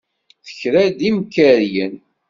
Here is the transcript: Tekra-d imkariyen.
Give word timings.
Tekra-d 0.45 0.99
imkariyen. 1.09 1.95